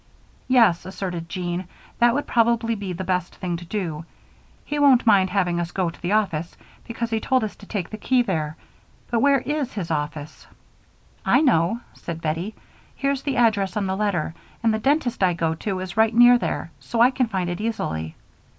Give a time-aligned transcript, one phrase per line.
[0.47, 1.67] "Yes," assented Jean,
[1.99, 4.03] "that would probably be the best thing to do.
[4.65, 7.91] He won't mind having us go to the office because he told us to take
[7.91, 8.57] the key there.
[9.11, 10.47] But where is his office?"
[11.23, 12.55] "I know," said Bettie.
[12.95, 14.33] "Here's the address on the letter,
[14.63, 17.61] and the dentist I go to is right near there, so I can find it
[17.61, 18.15] easily."